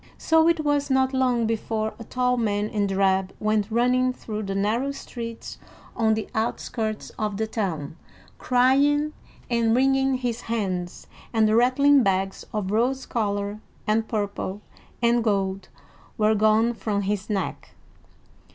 So 0.17 0.47
it 0.47 0.61
was 0.61 0.89
not 0.89 1.13
long 1.13 1.45
before 1.45 1.93
a 1.99 2.03
tall 2.03 2.35
man 2.35 2.67
in 2.69 2.87
drab 2.87 3.35
went 3.39 3.69
running 3.69 4.11
through 4.13 4.41
the 4.41 4.55
narrow 4.55 4.91
streets 4.91 5.59
on 5.95 6.15
the 6.15 6.27
outskirts 6.33 7.11
of 7.19 7.37
the 7.37 7.45
town, 7.45 7.97
crying 8.39 9.13
and 9.47 9.75
wringing 9.75 10.15
his 10.15 10.41
hands, 10.41 11.05
and 11.31 11.47
the 11.47 11.55
rattling 11.55 12.01
bags 12.01 12.43
of 12.51 12.71
rose 12.71 13.05
color, 13.05 13.59
and 13.85 14.07
purple, 14.07 14.61
and 15.03 15.23
gold 15.23 15.69
were 16.17 16.33
gone 16.33 16.73
from 16.73 17.03
his 17.03 17.29
neck. 17.29 17.75